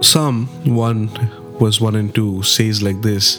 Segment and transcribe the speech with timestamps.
[0.00, 1.08] Psalm 1,
[1.58, 3.38] verse 1 and 2 says like this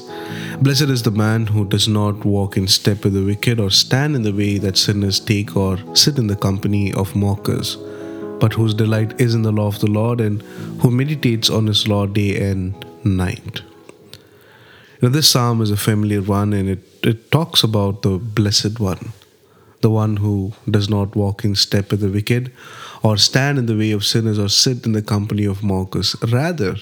[0.62, 4.14] Blessed is the man who does not walk in step with the wicked, or stand
[4.14, 7.77] in the way that sinners take, or sit in the company of mockers,
[8.41, 10.41] but whose delight is in the law of the Lord, and
[10.82, 13.62] who meditates on his law day and night.
[15.02, 19.14] Now, this psalm is a familiar one, and it, it talks about the blessed one
[19.82, 22.52] the one who does not walk in step with the wicked,
[23.04, 26.16] or stand in the way of sinners, or sit in the company of mockers.
[26.21, 26.76] Rather,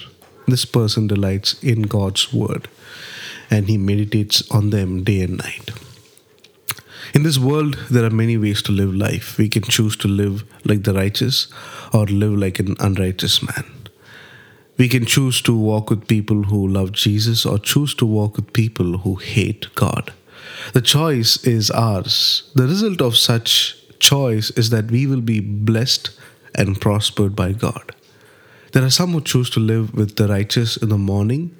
[0.46, 2.68] this person delights in God's word
[3.50, 5.70] and he meditates on them day and night.
[7.14, 9.38] In this world, there are many ways to live life.
[9.38, 11.48] We can choose to live like the righteous
[11.92, 13.64] or live like an unrighteous man.
[14.76, 18.52] We can choose to walk with people who love Jesus or choose to walk with
[18.52, 20.12] people who hate God.
[20.74, 22.50] The choice is ours.
[22.54, 26.10] The result of such choice is that we will be blessed
[26.54, 27.94] and prospered by God.
[28.72, 31.56] There are some who choose to live with the righteous in the morning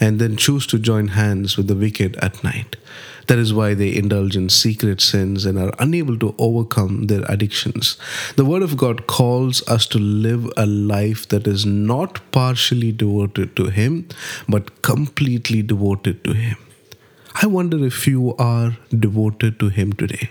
[0.00, 2.76] and then choose to join hands with the wicked at night.
[3.26, 7.98] That is why they indulge in secret sins and are unable to overcome their addictions.
[8.36, 13.54] The Word of God calls us to live a life that is not partially devoted
[13.56, 14.08] to Him,
[14.48, 16.56] but completely devoted to Him.
[17.42, 20.30] I wonder if you are devoted to Him today.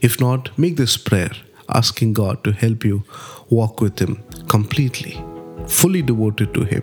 [0.00, 1.30] If not, make this prayer
[1.68, 3.04] asking God to help you
[3.50, 5.22] walk with Him completely,
[5.66, 6.82] fully devoted to Him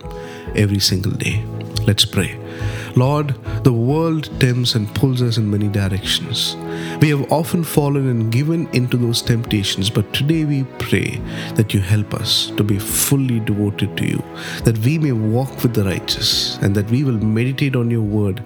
[0.55, 1.43] every single day.
[1.87, 2.39] Let's pray.
[2.95, 6.55] Lord, the world tempts and pulls us in many directions.
[7.01, 11.21] We have often fallen and given into those temptations, but today we pray
[11.55, 14.23] that you help us to be fully devoted to you,
[14.63, 18.41] that we may walk with the righteous, and that we will meditate on your word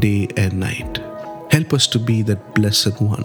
[0.00, 0.98] day and night.
[1.50, 3.24] Help us to be that blessed one.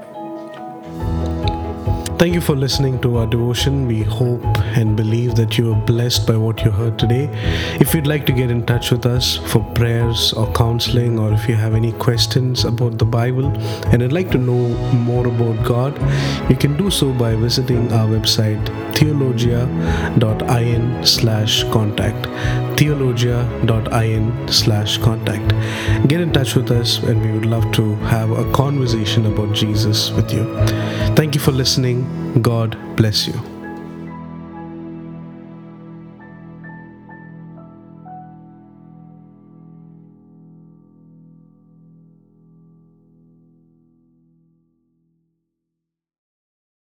[2.21, 3.87] Thank you for listening to our devotion.
[3.87, 4.45] We hope
[4.77, 7.27] and believe that you are blessed by what you heard today.
[7.79, 11.49] If you'd like to get in touch with us for prayers or counseling, or if
[11.49, 13.47] you have any questions about the Bible
[13.87, 15.99] and would like to know more about God,
[16.47, 22.27] you can do so by visiting our website theologia.in slash contact
[22.77, 25.49] theologia.in slash contact
[26.07, 30.11] get in touch with us and we would love to have a conversation about jesus
[30.11, 30.43] with you
[31.15, 31.99] thank you for listening
[32.41, 33.60] god bless you